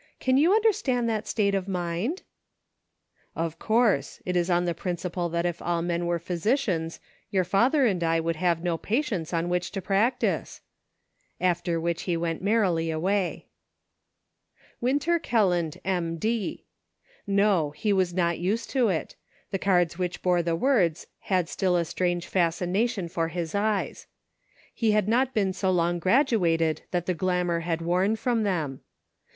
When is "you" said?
0.35-0.51